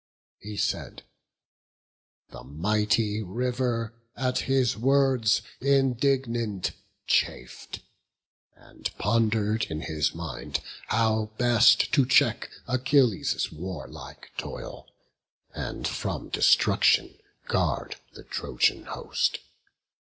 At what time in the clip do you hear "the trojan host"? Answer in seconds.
18.13-19.37